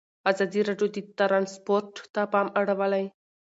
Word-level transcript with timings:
ازادي 0.31 0.61
راډیو 0.69 0.87
د 0.95 0.97
ترانسپورټ 1.19 1.91
ته 2.13 2.21
پام 2.33 2.47
اړولی. 2.59 3.05